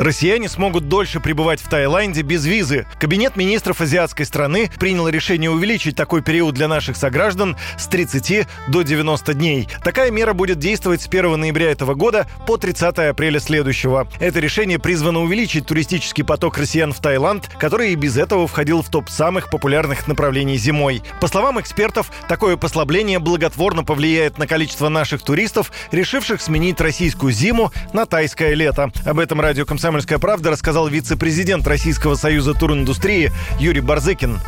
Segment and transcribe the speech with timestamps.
[0.00, 2.86] Россияне смогут дольше пребывать в Таиланде без визы.
[2.98, 8.80] Кабинет министров азиатской страны принял решение увеличить такой период для наших сограждан с 30 до
[8.80, 9.68] 90 дней.
[9.84, 14.08] Такая мера будет действовать с 1 ноября этого года по 30 апреля следующего.
[14.20, 18.88] Это решение призвано увеличить туристический поток россиян в Таиланд, который и без этого входил в
[18.88, 21.02] топ самых популярных направлений зимой.
[21.20, 27.70] По словам экспертов, такое послабление благотворно повлияет на количество наших туристов, решивших сменить российскую зиму
[27.92, 28.90] на тайское лето.
[29.04, 34.38] Об этом радио «Комсомольская «Комсомольская правда» рассказал вице-президент Российского союза туриндустрии Юрий Барзыкин.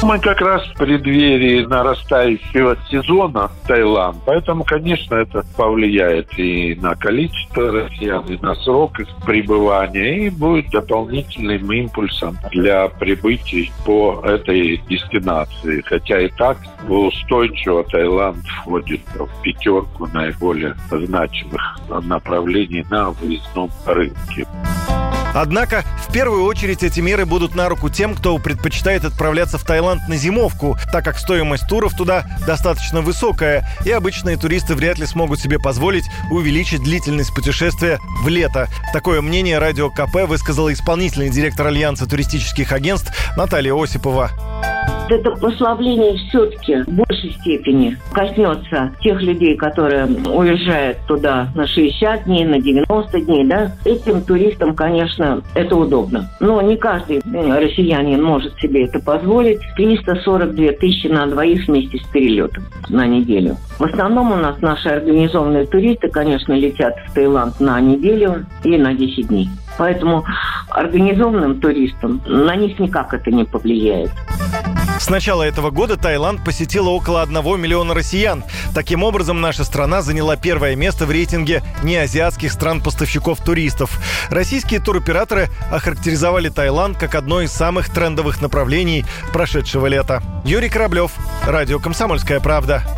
[0.00, 7.72] Мы как раз в преддверии нарастающего сезона Таиланд, поэтому, конечно, это повлияет и на количество
[7.72, 15.82] россиян, и на срок их пребывания, и будет дополнительным импульсом для прибытий по этой дестинации.
[15.84, 24.46] Хотя и так устойчиво Таиланд входит в пятерку наиболее значимых направлений на выездном рынке.
[25.40, 30.08] Однако, в первую очередь эти меры будут на руку тем, кто предпочитает отправляться в Таиланд
[30.08, 35.38] на зимовку, так как стоимость туров туда достаточно высокая, и обычные туристы вряд ли смогут
[35.38, 38.66] себе позволить увеличить длительность путешествия в лето.
[38.92, 44.32] Такое мнение радио КП высказала исполнительный директор Альянса туристических агентств Наталья Осипова
[45.10, 52.44] это послабление все-таки в большей степени коснется тех людей, которые уезжают туда на 60 дней,
[52.44, 53.72] на 90 дней, да.
[53.84, 56.30] Этим туристам, конечно, это удобно.
[56.40, 59.60] Но не каждый россиянин может себе это позволить.
[59.76, 63.56] 342 тысячи на двоих вместе с перелетом на неделю.
[63.78, 68.94] В основном у нас наши организованные туристы, конечно, летят в Таиланд на неделю или на
[68.94, 69.48] 10 дней.
[69.78, 70.24] Поэтому
[70.70, 74.10] организованным туристам на них никак это не повлияет.
[74.98, 78.44] С начала этого года Таиланд посетило около 1 миллиона россиян.
[78.74, 83.98] Таким образом, наша страна заняла первое место в рейтинге неазиатских стран-поставщиков туристов.
[84.28, 90.22] Российские туроператоры охарактеризовали Таиланд как одно из самых трендовых направлений прошедшего лета.
[90.44, 91.12] Юрий Кораблев,
[91.46, 92.97] Радио «Комсомольская правда».